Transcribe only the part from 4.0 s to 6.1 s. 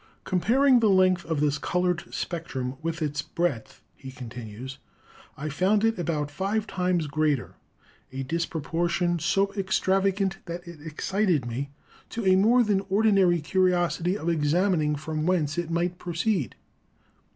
continues, "I found it